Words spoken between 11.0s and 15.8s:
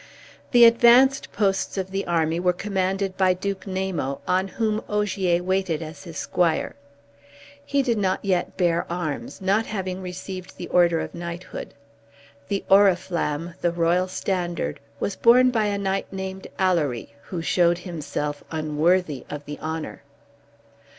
of knighthood. The Oriflamme, the royal standard, was borne by a